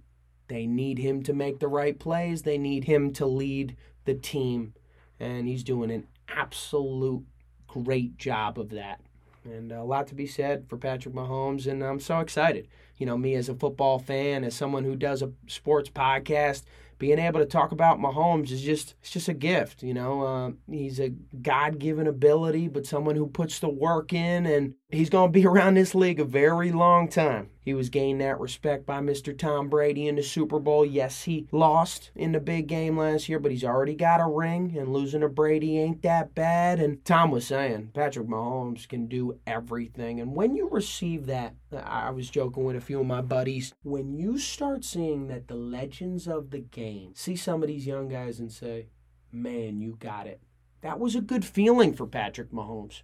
They 0.49 0.67
need 0.67 0.99
him 0.99 1.23
to 1.23 1.33
make 1.33 1.59
the 1.59 1.69
right 1.69 1.97
plays, 1.97 2.41
they 2.41 2.57
need 2.57 2.83
him 2.83 3.13
to 3.13 3.25
lead 3.25 3.77
the 4.03 4.15
team, 4.15 4.73
and 5.17 5.47
he's 5.47 5.63
doing 5.63 5.91
an 5.91 6.07
absolute 6.27 7.23
great 7.67 8.17
job 8.17 8.59
of 8.59 8.69
that 8.71 8.99
and 9.45 9.71
a 9.71 9.83
lot 9.83 10.07
to 10.07 10.15
be 10.15 10.27
said 10.27 10.67
for 10.67 10.77
Patrick 10.77 11.13
Mahomes. 11.13 11.67
And 11.67 11.83
I'm 11.83 11.99
so 11.99 12.19
excited. 12.19 12.67
You 12.97 13.05
know, 13.05 13.17
me 13.17 13.35
as 13.35 13.49
a 13.49 13.55
football 13.55 13.99
fan, 13.99 14.43
as 14.43 14.55
someone 14.55 14.83
who 14.83 14.95
does 14.95 15.21
a 15.21 15.31
sports 15.47 15.89
podcast, 15.89 16.63
being 16.99 17.19
able 17.19 17.39
to 17.39 17.45
talk 17.45 17.71
about 17.71 17.99
Mahomes 17.99 18.51
is 18.51 18.61
just 18.61 18.95
it's 19.01 19.11
just 19.11 19.27
a 19.27 19.33
gift. 19.33 19.83
You 19.83 19.93
know, 19.93 20.21
uh, 20.23 20.51
he's 20.71 20.99
a 20.99 21.09
God 21.41 21.79
given 21.79 22.07
ability, 22.07 22.67
but 22.67 22.85
someone 22.85 23.15
who 23.15 23.27
puts 23.27 23.59
the 23.59 23.69
work 23.69 24.13
in, 24.13 24.45
and 24.45 24.75
he's 24.89 25.09
going 25.09 25.31
to 25.31 25.39
be 25.39 25.45
around 25.47 25.73
this 25.73 25.93
league 25.93 26.19
a 26.19 26.25
very 26.25 26.71
long 26.71 27.09
time. 27.09 27.49
He 27.63 27.73
was 27.73 27.89
gained 27.89 28.19
that 28.21 28.39
respect 28.39 28.85
by 28.85 28.99
Mr. 28.99 29.37
Tom 29.37 29.69
Brady 29.69 30.07
in 30.07 30.15
the 30.15 30.23
Super 30.23 30.59
Bowl. 30.59 30.85
Yes, 30.85 31.23
he 31.23 31.47
lost 31.51 32.11
in 32.15 32.33
the 32.33 32.39
big 32.39 32.67
game 32.67 32.97
last 32.97 33.29
year, 33.29 33.39
but 33.39 33.51
he's 33.51 33.63
already 33.63 33.95
got 33.95 34.19
a 34.19 34.27
ring, 34.27 34.75
and 34.77 34.91
losing 34.91 35.21
to 35.21 35.29
Brady 35.29 35.79
ain't 35.79 36.01
that 36.01 36.35
bad. 36.35 36.79
And 36.79 37.03
Tom 37.05 37.31
was 37.31 37.47
saying 37.47 37.91
Patrick 37.93 38.27
Mahomes 38.27 38.87
can 38.87 39.07
do 39.07 39.39
everything. 39.47 40.19
And 40.19 40.35
when 40.35 40.55
you 40.55 40.67
receive 40.69 41.25
that, 41.27 41.55
I 41.71 42.09
was 42.09 42.29
joking 42.29 42.65
with 42.65 42.75
a 42.75 42.81
few 42.81 42.99
of 42.99 43.05
my 43.05 43.21
buddies, 43.21 43.73
when 43.83 44.13
you 44.13 44.37
start 44.37 44.83
seeing 44.83 45.27
that 45.27 45.47
the 45.47 45.55
legends 45.55 46.27
of 46.27 46.51
the 46.51 46.59
game 46.59 47.13
see 47.15 47.35
some 47.35 47.63
of 47.63 47.67
these 47.67 47.87
young 47.87 48.09
guys 48.09 48.39
and 48.39 48.51
say, 48.51 48.87
man, 49.31 49.79
you 49.79 49.95
got 49.99 50.27
it. 50.27 50.41
That 50.81 50.99
was 50.99 51.15
a 51.15 51.21
good 51.21 51.45
feeling 51.45 51.93
for 51.93 52.05
Patrick 52.05 52.51
Mahomes. 52.51 53.03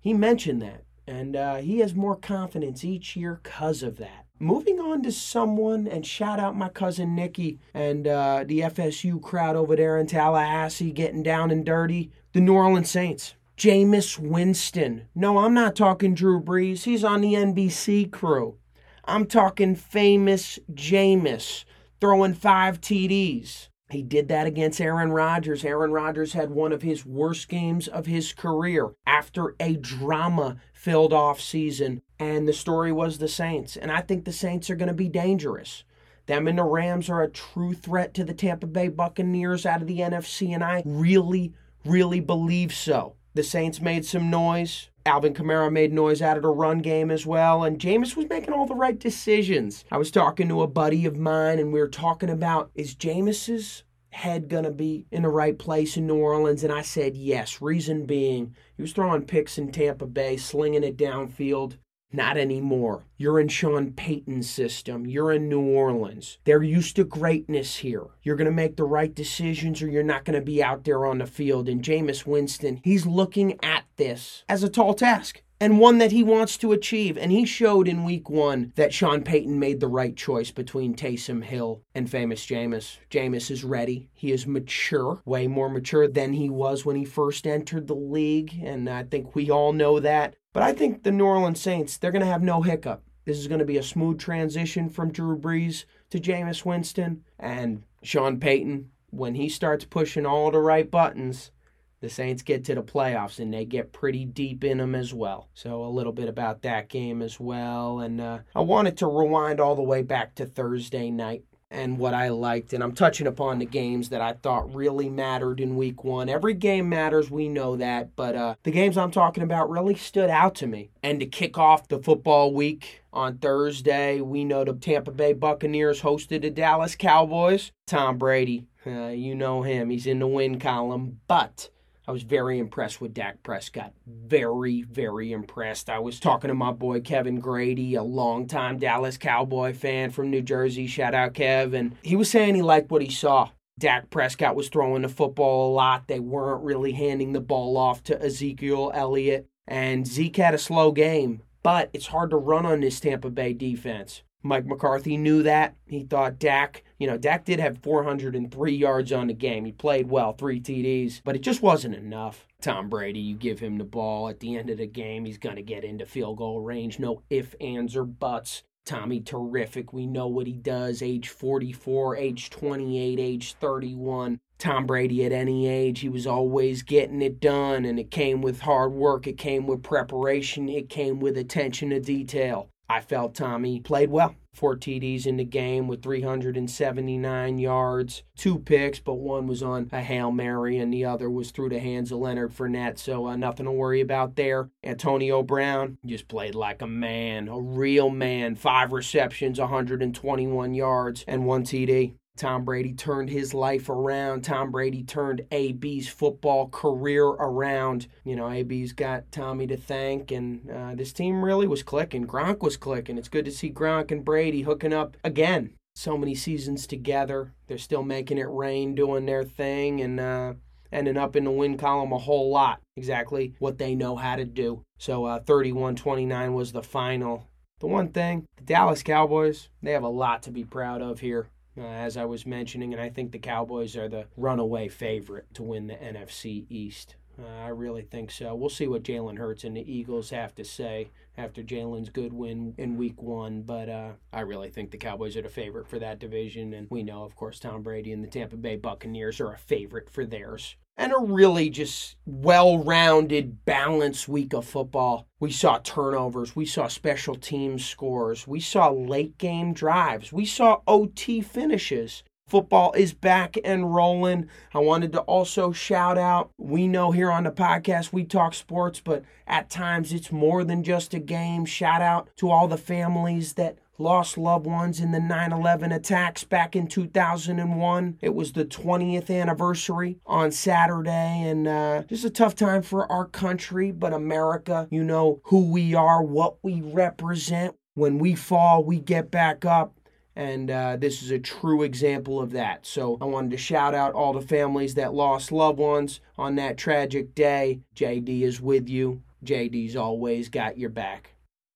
He 0.00 0.12
mentioned 0.12 0.60
that 0.62 0.82
and 1.06 1.36
uh, 1.36 1.56
he 1.56 1.78
has 1.78 1.94
more 1.94 2.16
confidence 2.16 2.84
each 2.84 3.16
year 3.16 3.40
because 3.42 3.82
of 3.82 3.98
that. 3.98 4.26
Moving 4.38 4.80
on 4.80 5.02
to 5.02 5.12
someone, 5.12 5.86
and 5.86 6.04
shout 6.04 6.40
out 6.40 6.56
my 6.56 6.68
cousin 6.68 7.14
Nikki 7.14 7.60
and 7.74 8.08
uh, 8.08 8.44
the 8.46 8.60
FSU 8.60 9.22
crowd 9.22 9.54
over 9.54 9.76
there 9.76 9.98
in 9.98 10.06
Tallahassee 10.06 10.90
getting 10.90 11.22
down 11.22 11.50
and 11.50 11.64
dirty, 11.64 12.10
the 12.32 12.40
New 12.40 12.54
Orleans 12.54 12.90
Saints. 12.90 13.34
Jameis 13.56 14.18
Winston. 14.18 15.06
No, 15.14 15.38
I'm 15.38 15.54
not 15.54 15.76
talking 15.76 16.14
Drew 16.14 16.40
Brees. 16.42 16.84
He's 16.84 17.04
on 17.04 17.20
the 17.20 17.34
NBC 17.34 18.10
crew. 18.10 18.56
I'm 19.04 19.26
talking 19.26 19.76
famous 19.76 20.58
Jameis 20.72 21.64
throwing 22.00 22.34
five 22.34 22.80
TDs. 22.80 23.68
He 23.92 24.02
did 24.02 24.28
that 24.28 24.46
against 24.46 24.80
Aaron 24.80 25.12
Rodgers. 25.12 25.64
Aaron 25.66 25.92
Rodgers 25.92 26.32
had 26.32 26.50
one 26.50 26.72
of 26.72 26.80
his 26.80 27.04
worst 27.04 27.48
games 27.48 27.88
of 27.88 28.06
his 28.06 28.32
career 28.32 28.94
after 29.06 29.54
a 29.60 29.76
drama 29.76 30.56
filled 30.72 31.12
off 31.12 31.40
season. 31.40 32.00
And 32.18 32.48
the 32.48 32.54
story 32.54 32.90
was 32.90 33.18
the 33.18 33.28
Saints. 33.28 33.76
And 33.76 33.92
I 33.92 34.00
think 34.00 34.24
the 34.24 34.32
Saints 34.32 34.70
are 34.70 34.76
going 34.76 34.88
to 34.88 34.94
be 34.94 35.10
dangerous. 35.10 35.84
Them 36.24 36.48
and 36.48 36.58
the 36.58 36.64
Rams 36.64 37.10
are 37.10 37.22
a 37.22 37.30
true 37.30 37.74
threat 37.74 38.14
to 38.14 38.24
the 38.24 38.32
Tampa 38.32 38.66
Bay 38.66 38.88
Buccaneers 38.88 39.66
out 39.66 39.82
of 39.82 39.88
the 39.88 39.98
NFC. 39.98 40.54
And 40.54 40.64
I 40.64 40.82
really, 40.86 41.52
really 41.84 42.20
believe 42.20 42.72
so. 42.72 43.16
The 43.34 43.42
Saints 43.42 43.80
made 43.80 44.06
some 44.06 44.30
noise. 44.30 44.88
Alvin 45.04 45.34
Kamara 45.34 45.70
made 45.72 45.92
noise 45.92 46.22
out 46.22 46.36
of 46.36 46.44
the 46.44 46.48
run 46.48 46.78
game 46.78 47.10
as 47.10 47.26
well, 47.26 47.64
and 47.64 47.78
Jameis 47.78 48.16
was 48.16 48.28
making 48.28 48.54
all 48.54 48.66
the 48.66 48.74
right 48.74 48.98
decisions. 48.98 49.84
I 49.90 49.98
was 49.98 50.10
talking 50.10 50.48
to 50.48 50.62
a 50.62 50.68
buddy 50.68 51.06
of 51.06 51.16
mine, 51.16 51.58
and 51.58 51.72
we 51.72 51.80
were 51.80 51.88
talking 51.88 52.30
about 52.30 52.70
is 52.74 52.94
Jameis's 52.94 53.82
head 54.10 54.48
going 54.48 54.64
to 54.64 54.70
be 54.70 55.06
in 55.10 55.22
the 55.22 55.28
right 55.28 55.58
place 55.58 55.96
in 55.96 56.06
New 56.06 56.16
Orleans? 56.16 56.62
And 56.62 56.72
I 56.72 56.82
said 56.82 57.16
yes. 57.16 57.60
Reason 57.60 58.06
being, 58.06 58.54
he 58.76 58.82
was 58.82 58.92
throwing 58.92 59.22
picks 59.22 59.58
in 59.58 59.72
Tampa 59.72 60.06
Bay, 60.06 60.36
slinging 60.36 60.84
it 60.84 60.96
downfield. 60.96 61.78
Not 62.12 62.36
anymore. 62.36 63.06
You're 63.16 63.40
in 63.40 63.48
Sean 63.48 63.92
Payton's 63.92 64.50
system. 64.50 65.06
You're 65.06 65.32
in 65.32 65.48
New 65.48 65.62
Orleans. 65.62 66.38
They're 66.44 66.62
used 66.62 66.96
to 66.96 67.04
greatness 67.04 67.76
here. 67.76 68.06
You're 68.22 68.36
going 68.36 68.46
to 68.46 68.52
make 68.52 68.76
the 68.76 68.84
right 68.84 69.14
decisions 69.14 69.80
or 69.80 69.88
you're 69.88 70.02
not 70.02 70.24
going 70.24 70.38
to 70.38 70.44
be 70.44 70.62
out 70.62 70.84
there 70.84 71.06
on 71.06 71.18
the 71.18 71.26
field. 71.26 71.68
And 71.68 71.82
Jameis 71.82 72.26
Winston, 72.26 72.80
he's 72.84 73.06
looking 73.06 73.58
at 73.64 73.84
this 73.96 74.44
as 74.48 74.62
a 74.62 74.68
tall 74.68 74.94
task 74.94 75.42
and 75.62 75.78
one 75.78 75.98
that 75.98 76.10
he 76.10 76.24
wants 76.24 76.56
to 76.56 76.72
achieve. 76.72 77.16
And 77.16 77.30
he 77.30 77.44
showed 77.44 77.86
in 77.86 78.02
week 78.02 78.28
one 78.28 78.72
that 78.74 78.92
Sean 78.92 79.22
Payton 79.22 79.60
made 79.60 79.78
the 79.78 79.86
right 79.86 80.16
choice 80.16 80.50
between 80.50 80.96
Taysom 80.96 81.44
Hill 81.44 81.82
and 81.94 82.10
famous 82.10 82.44
Jameis. 82.44 82.98
Jameis 83.10 83.48
is 83.48 83.62
ready. 83.62 84.10
He 84.12 84.32
is 84.32 84.44
mature, 84.44 85.22
way 85.24 85.46
more 85.46 85.70
mature 85.70 86.08
than 86.08 86.32
he 86.32 86.50
was 86.50 86.84
when 86.84 86.96
he 86.96 87.04
first 87.04 87.46
entered 87.46 87.86
the 87.86 87.94
league. 87.94 88.60
And 88.60 88.90
I 88.90 89.04
think 89.04 89.36
we 89.36 89.50
all 89.50 89.72
know 89.72 90.00
that. 90.00 90.34
But 90.52 90.62
I 90.62 90.72
think 90.72 91.02
the 91.02 91.12
New 91.12 91.24
Orleans 91.24 91.60
Saints, 91.60 91.96
they're 91.96 92.12
going 92.12 92.20
to 92.20 92.26
have 92.26 92.42
no 92.42 92.62
hiccup. 92.62 93.02
This 93.24 93.38
is 93.38 93.48
going 93.48 93.60
to 93.60 93.64
be 93.64 93.78
a 93.78 93.82
smooth 93.82 94.18
transition 94.18 94.88
from 94.88 95.12
Drew 95.12 95.38
Brees 95.38 95.84
to 96.10 96.18
Jameis 96.18 96.64
Winston. 96.64 97.24
And 97.38 97.84
Sean 98.02 98.38
Payton, 98.40 98.90
when 99.10 99.34
he 99.34 99.48
starts 99.48 99.84
pushing 99.84 100.26
all 100.26 100.50
the 100.50 100.58
right 100.58 100.90
buttons, 100.90 101.52
the 102.00 102.10
Saints 102.10 102.42
get 102.42 102.64
to 102.64 102.74
the 102.74 102.82
playoffs 102.82 103.38
and 103.38 103.54
they 103.54 103.64
get 103.64 103.92
pretty 103.92 104.24
deep 104.24 104.64
in 104.64 104.78
them 104.78 104.94
as 104.94 105.14
well. 105.14 105.48
So, 105.54 105.84
a 105.84 105.86
little 105.86 106.12
bit 106.12 106.28
about 106.28 106.62
that 106.62 106.88
game 106.88 107.22
as 107.22 107.38
well. 107.38 108.00
And 108.00 108.20
uh, 108.20 108.40
I 108.56 108.60
wanted 108.60 108.96
to 108.98 109.06
rewind 109.06 109.60
all 109.60 109.76
the 109.76 109.82
way 109.82 110.02
back 110.02 110.34
to 110.34 110.44
Thursday 110.44 111.10
night 111.10 111.44
and 111.72 111.98
what 111.98 112.14
I 112.14 112.28
liked. 112.28 112.72
And 112.72 112.82
I'm 112.82 112.92
touching 112.92 113.26
upon 113.26 113.58
the 113.58 113.64
games 113.64 114.10
that 114.10 114.20
I 114.20 114.34
thought 114.34 114.74
really 114.74 115.08
mattered 115.08 115.58
in 115.58 115.76
week 115.76 116.04
one. 116.04 116.28
Every 116.28 116.54
game 116.54 116.88
matters, 116.88 117.30
we 117.30 117.48
know 117.48 117.76
that. 117.76 118.14
But 118.14 118.36
uh, 118.36 118.54
the 118.62 118.70
games 118.70 118.96
I'm 118.96 119.10
talking 119.10 119.42
about 119.42 119.70
really 119.70 119.94
stood 119.94 120.30
out 120.30 120.54
to 120.56 120.66
me. 120.66 120.90
And 121.02 121.18
to 121.20 121.26
kick 121.26 121.58
off 121.58 121.88
the 121.88 121.98
football 121.98 122.52
week 122.52 123.02
on 123.12 123.38
Thursday, 123.38 124.20
we 124.20 124.44
know 124.44 124.64
the 124.64 124.74
Tampa 124.74 125.10
Bay 125.10 125.32
Buccaneers 125.32 126.02
hosted 126.02 126.42
the 126.42 126.50
Dallas 126.50 126.94
Cowboys. 126.94 127.72
Tom 127.86 128.18
Brady, 128.18 128.66
uh, 128.86 129.08
you 129.08 129.34
know 129.34 129.62
him, 129.62 129.90
he's 129.90 130.06
in 130.06 130.18
the 130.18 130.26
win 130.26 130.60
column. 130.60 131.20
But 131.26 131.70
I 132.06 132.10
was 132.12 132.24
very 132.24 132.58
impressed 132.58 133.00
with 133.00 133.14
Dak 133.14 133.42
Prescott. 133.44 133.92
Very, 134.06 134.82
very 134.82 135.30
impressed. 135.30 135.88
I 135.88 136.00
was 136.00 136.18
talking 136.18 136.48
to 136.48 136.54
my 136.54 136.72
boy 136.72 137.00
Kevin 137.00 137.38
Grady, 137.38 137.94
a 137.94 138.02
longtime 138.02 138.78
Dallas 138.78 139.16
Cowboy 139.16 139.72
fan 139.72 140.10
from 140.10 140.30
New 140.30 140.42
Jersey. 140.42 140.88
Shout 140.88 141.14
out, 141.14 141.34
Kev. 141.34 141.74
And 141.74 141.96
he 142.02 142.16
was 142.16 142.28
saying 142.28 142.56
he 142.56 142.62
liked 142.62 142.90
what 142.90 143.02
he 143.02 143.10
saw. 143.10 143.50
Dak 143.78 144.10
Prescott 144.10 144.56
was 144.56 144.68
throwing 144.68 145.02
the 145.02 145.08
football 145.08 145.70
a 145.70 145.74
lot. 145.74 146.08
They 146.08 146.20
weren't 146.20 146.64
really 146.64 146.92
handing 146.92 147.32
the 147.32 147.40
ball 147.40 147.76
off 147.76 148.02
to 148.04 148.20
Ezekiel 148.20 148.90
Elliott. 148.94 149.48
And 149.68 150.06
Zeke 150.06 150.36
had 150.36 150.54
a 150.54 150.58
slow 150.58 150.90
game, 150.90 151.42
but 151.62 151.88
it's 151.92 152.08
hard 152.08 152.30
to 152.30 152.36
run 152.36 152.66
on 152.66 152.80
this 152.80 152.98
Tampa 152.98 153.30
Bay 153.30 153.52
defense. 153.52 154.22
Mike 154.42 154.66
McCarthy 154.66 155.16
knew 155.16 155.42
that. 155.42 155.76
He 155.86 156.04
thought 156.04 156.38
Dak, 156.38 156.84
you 156.98 157.06
know, 157.06 157.16
Dak 157.16 157.44
did 157.44 157.60
have 157.60 157.78
403 157.82 158.72
yards 158.74 159.12
on 159.12 159.28
the 159.28 159.34
game. 159.34 159.64
He 159.64 159.72
played 159.72 160.08
well, 160.08 160.32
three 160.32 160.60
TDs, 160.60 161.20
but 161.24 161.36
it 161.36 161.42
just 161.42 161.62
wasn't 161.62 161.94
enough. 161.94 162.46
Tom 162.60 162.88
Brady, 162.88 163.20
you 163.20 163.34
give 163.34 163.60
him 163.60 163.78
the 163.78 163.84
ball 163.84 164.28
at 164.28 164.40
the 164.40 164.56
end 164.56 164.70
of 164.70 164.78
the 164.78 164.86
game, 164.86 165.24
he's 165.24 165.38
going 165.38 165.56
to 165.56 165.62
get 165.62 165.84
into 165.84 166.06
field 166.06 166.38
goal 166.38 166.60
range. 166.60 166.98
No 166.98 167.22
ifs, 167.30 167.54
ands, 167.60 167.96
or 167.96 168.04
buts. 168.04 168.62
Tommy, 168.84 169.20
terrific. 169.20 169.92
We 169.92 170.06
know 170.06 170.26
what 170.26 170.48
he 170.48 170.54
does. 170.54 171.02
Age 171.02 171.28
44, 171.28 172.16
age 172.16 172.50
28, 172.50 173.20
age 173.20 173.54
31. 173.54 174.40
Tom 174.58 174.86
Brady 174.86 175.24
at 175.24 175.32
any 175.32 175.66
age, 175.66 176.00
he 176.00 176.08
was 176.08 176.26
always 176.26 176.82
getting 176.82 177.20
it 177.20 177.40
done, 177.40 177.84
and 177.84 177.98
it 177.98 178.12
came 178.12 178.40
with 178.42 178.60
hard 178.60 178.92
work, 178.92 179.26
it 179.26 179.36
came 179.36 179.66
with 179.66 179.82
preparation, 179.82 180.68
it 180.68 180.88
came 180.88 181.18
with 181.18 181.36
attention 181.36 181.90
to 181.90 181.98
detail. 181.98 182.68
I 182.92 183.00
felt 183.00 183.34
Tommy 183.34 183.80
played 183.80 184.10
well. 184.10 184.34
Four 184.52 184.76
TDs 184.76 185.26
in 185.26 185.38
the 185.38 185.46
game 185.46 185.88
with 185.88 186.02
379 186.02 187.58
yards, 187.58 188.22
two 188.36 188.58
picks, 188.58 189.00
but 189.00 189.14
one 189.14 189.46
was 189.46 189.62
on 189.62 189.88
a 189.92 190.02
Hail 190.02 190.30
Mary 190.30 190.76
and 190.76 190.92
the 190.92 191.06
other 191.06 191.30
was 191.30 191.52
through 191.52 191.70
the 191.70 191.78
hands 191.78 192.12
of 192.12 192.18
Leonard 192.18 192.52
Fournette, 192.52 192.98
so 192.98 193.28
uh, 193.28 193.36
nothing 193.36 193.64
to 193.64 193.72
worry 193.72 194.02
about 194.02 194.36
there. 194.36 194.68
Antonio 194.84 195.42
Brown 195.42 195.96
just 196.04 196.28
played 196.28 196.54
like 196.54 196.82
a 196.82 196.86
man, 196.86 197.48
a 197.48 197.58
real 197.58 198.10
man. 198.10 198.56
Five 198.56 198.92
receptions, 198.92 199.58
121 199.58 200.74
yards, 200.74 201.24
and 201.26 201.46
one 201.46 201.62
TD. 201.64 202.12
Tom 202.36 202.64
Brady 202.64 202.94
turned 202.94 203.28
his 203.28 203.52
life 203.52 203.88
around. 203.88 204.42
Tom 204.42 204.70
Brady 204.70 205.02
turned 205.02 205.42
AB's 205.52 206.08
football 206.08 206.68
career 206.68 207.24
around. 207.24 208.06
You 208.24 208.36
know, 208.36 208.50
AB's 208.50 208.92
got 208.92 209.30
Tommy 209.30 209.66
to 209.66 209.76
thank, 209.76 210.30
and 210.30 210.68
uh, 210.70 210.94
this 210.94 211.12
team 211.12 211.44
really 211.44 211.66
was 211.66 211.82
clicking. 211.82 212.26
Gronk 212.26 212.60
was 212.60 212.76
clicking. 212.76 213.18
It's 213.18 213.28
good 213.28 213.44
to 213.44 213.52
see 213.52 213.70
Gronk 213.70 214.10
and 214.10 214.24
Brady 214.24 214.62
hooking 214.62 214.94
up 214.94 215.16
again. 215.22 215.74
So 215.94 216.16
many 216.16 216.34
seasons 216.34 216.86
together. 216.86 217.52
They're 217.66 217.76
still 217.76 218.02
making 218.02 218.38
it 218.38 218.48
rain, 218.48 218.94
doing 218.94 219.26
their 219.26 219.44
thing, 219.44 220.00
and 220.00 220.18
uh, 220.18 220.54
ending 220.90 221.18
up 221.18 221.36
in 221.36 221.44
the 221.44 221.50
win 221.50 221.76
column 221.76 222.12
a 222.12 222.18
whole 222.18 222.50
lot. 222.50 222.80
Exactly 222.96 223.54
what 223.58 223.76
they 223.76 223.94
know 223.94 224.16
how 224.16 224.36
to 224.36 224.46
do. 224.46 224.82
So 224.98 225.26
uh, 225.26 225.40
31 225.40 225.96
29 225.96 226.54
was 226.54 226.72
the 226.72 226.82
final. 226.82 227.46
The 227.80 227.88
one 227.88 228.08
thing, 228.08 228.46
the 228.56 228.64
Dallas 228.64 229.02
Cowboys, 229.02 229.68
they 229.82 229.90
have 229.90 230.04
a 230.04 230.08
lot 230.08 230.42
to 230.44 230.50
be 230.50 230.64
proud 230.64 231.02
of 231.02 231.20
here 231.20 231.48
uh, 231.76 231.82
as 231.82 232.16
I 232.16 232.24
was 232.24 232.46
mentioning, 232.46 232.92
and 232.92 233.02
I 233.02 233.08
think 233.08 233.32
the 233.32 233.38
Cowboys 233.38 233.96
are 233.96 234.08
the 234.08 234.26
runaway 234.36 234.88
favorite 234.88 235.52
to 235.54 235.62
win 235.62 235.86
the 235.86 235.94
NFC 235.94 236.66
East. 236.68 237.16
Uh, 237.42 237.64
I 237.64 237.68
really 237.68 238.02
think 238.02 238.30
so. 238.30 238.54
We'll 238.54 238.68
see 238.68 238.86
what 238.86 239.02
Jalen 239.02 239.38
Hurts 239.38 239.64
and 239.64 239.76
the 239.76 239.92
Eagles 239.92 240.30
have 240.30 240.54
to 240.56 240.64
say 240.64 241.08
after 241.36 241.62
Jalen's 241.62 242.10
good 242.10 242.32
win 242.32 242.74
in 242.76 242.98
week 242.98 243.22
one. 243.22 243.62
But 243.62 243.88
uh, 243.88 244.10
I 244.32 244.40
really 244.40 244.68
think 244.68 244.90
the 244.90 244.98
Cowboys 244.98 245.36
are 245.36 245.42
the 245.42 245.48
favorite 245.48 245.88
for 245.88 245.98
that 245.98 246.18
division. 246.18 246.74
And 246.74 246.88
we 246.90 247.02
know, 247.02 247.24
of 247.24 247.34
course, 247.34 247.58
Tom 247.58 247.82
Brady 247.82 248.12
and 248.12 248.22
the 248.22 248.28
Tampa 248.28 248.56
Bay 248.56 248.76
Buccaneers 248.76 249.40
are 249.40 249.52
a 249.52 249.58
favorite 249.58 250.10
for 250.10 250.26
theirs 250.26 250.76
and 250.96 251.12
a 251.12 251.18
really 251.18 251.70
just 251.70 252.16
well 252.26 252.82
rounded, 252.82 253.64
balanced 253.64 254.28
week 254.28 254.52
of 254.52 254.64
football. 254.64 255.26
We 255.40 255.50
saw 255.50 255.78
turnovers, 255.78 256.54
we 256.54 256.66
saw 256.66 256.88
special 256.88 257.34
team 257.34 257.78
scores, 257.78 258.46
we 258.46 258.60
saw 258.60 258.90
late 258.90 259.38
game 259.38 259.72
drives, 259.72 260.32
we 260.32 260.44
saw 260.44 260.80
OT 260.86 261.40
finishes. 261.40 262.22
Football 262.48 262.92
is 262.92 263.14
back 263.14 263.56
and 263.64 263.94
rolling. 263.94 264.48
I 264.74 264.78
wanted 264.78 265.12
to 265.12 265.20
also 265.20 265.72
shout 265.72 266.18
out 266.18 266.50
we 266.58 266.86
know 266.86 267.10
here 267.10 267.30
on 267.30 267.44
the 267.44 267.50
podcast 267.50 268.12
we 268.12 268.24
talk 268.24 268.52
sports, 268.54 269.00
but 269.00 269.24
at 269.46 269.70
times 269.70 270.12
it's 270.12 270.30
more 270.30 270.62
than 270.64 270.82
just 270.82 271.14
a 271.14 271.18
game. 271.18 271.64
Shout 271.64 272.02
out 272.02 272.28
to 272.36 272.50
all 272.50 272.68
the 272.68 272.76
families 272.76 273.54
that 273.54 273.78
lost 273.98 274.36
loved 274.36 274.66
ones 274.66 275.00
in 275.00 275.12
the 275.12 275.20
9 275.20 275.52
11 275.52 275.92
attacks 275.92 276.44
back 276.44 276.76
in 276.76 276.86
2001. 276.88 278.18
It 278.20 278.34
was 278.34 278.52
the 278.52 278.64
20th 278.64 279.30
anniversary 279.30 280.18
on 280.26 280.50
Saturday, 280.50 281.42
and 281.44 281.66
uh, 281.66 282.02
just 282.02 282.24
a 282.24 282.30
tough 282.30 282.54
time 282.54 282.82
for 282.82 283.10
our 283.10 283.26
country, 283.26 283.92
but 283.92 284.12
America, 284.12 284.88
you 284.90 285.04
know 285.04 285.40
who 285.44 285.70
we 285.70 285.94
are, 285.94 286.22
what 286.22 286.56
we 286.62 286.80
represent. 286.82 287.76
When 287.94 288.18
we 288.18 288.34
fall, 288.34 288.84
we 288.84 288.98
get 288.98 289.30
back 289.30 289.64
up. 289.66 289.94
And 290.34 290.70
uh, 290.70 290.96
this 290.96 291.22
is 291.22 291.30
a 291.30 291.38
true 291.38 291.82
example 291.82 292.40
of 292.40 292.52
that. 292.52 292.86
So 292.86 293.18
I 293.20 293.26
wanted 293.26 293.50
to 293.50 293.56
shout 293.56 293.94
out 293.94 294.14
all 294.14 294.32
the 294.32 294.40
families 294.40 294.94
that 294.94 295.14
lost 295.14 295.52
loved 295.52 295.78
ones 295.78 296.20
on 296.38 296.54
that 296.56 296.78
tragic 296.78 297.34
day. 297.34 297.80
JD 297.94 298.42
is 298.42 298.60
with 298.60 298.88
you. 298.88 299.22
JD's 299.44 299.96
always 299.96 300.48
got 300.48 300.78
your 300.78 300.90
back 300.90 301.32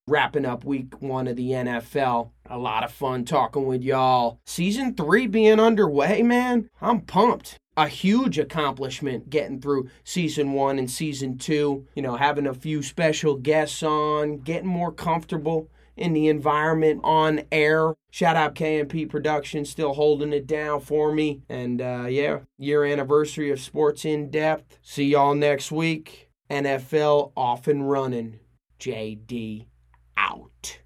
wrapping 0.08 0.46
up 0.46 0.64
week 0.64 1.02
one 1.02 1.26
of 1.26 1.34
the 1.34 1.50
NFL. 1.50 2.30
A 2.48 2.56
lot 2.56 2.84
of 2.84 2.92
fun 2.92 3.24
talking 3.24 3.66
with 3.66 3.82
y'all. 3.82 4.38
Season 4.46 4.94
three 4.94 5.26
being 5.26 5.58
underway, 5.58 6.22
man. 6.22 6.70
I'm 6.80 7.00
pumped. 7.00 7.56
A 7.76 7.88
huge 7.88 8.38
accomplishment 8.38 9.30
getting 9.30 9.60
through 9.60 9.90
season 10.04 10.52
one 10.52 10.78
and 10.78 10.88
season 10.88 11.38
two. 11.38 11.88
You 11.96 12.02
know, 12.02 12.14
having 12.14 12.46
a 12.46 12.54
few 12.54 12.84
special 12.84 13.34
guests 13.34 13.82
on, 13.82 14.38
getting 14.38 14.68
more 14.68 14.92
comfortable 14.92 15.68
in 15.96 16.12
the 16.12 16.28
environment 16.28 17.00
on 17.02 17.42
air. 17.50 17.94
Shout 18.10 18.36
out 18.36 18.54
KMP 18.54 19.08
Productions, 19.08 19.70
still 19.70 19.94
holding 19.94 20.32
it 20.32 20.46
down 20.46 20.80
for 20.80 21.12
me. 21.12 21.42
And 21.48 21.80
uh, 21.80 22.06
yeah, 22.08 22.40
year 22.58 22.84
anniversary 22.84 23.50
of 23.50 23.60
Sports 23.60 24.04
in 24.04 24.30
Depth. 24.30 24.78
See 24.82 25.04
y'all 25.04 25.34
next 25.34 25.72
week. 25.72 26.30
NFL 26.50 27.32
off 27.36 27.66
and 27.66 27.90
running. 27.90 28.38
JD 28.78 29.66
out. 30.16 30.80